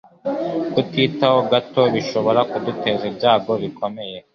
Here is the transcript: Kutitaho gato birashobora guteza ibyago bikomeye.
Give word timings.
Kutitaho 0.73 1.39
gato 1.51 1.81
birashobora 1.93 2.39
guteza 2.65 3.03
ibyago 3.11 3.51
bikomeye. 3.63 4.17